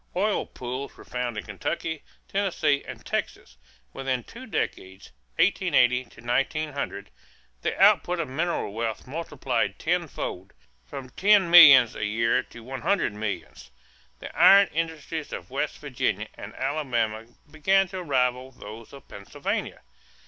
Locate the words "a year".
11.95-12.41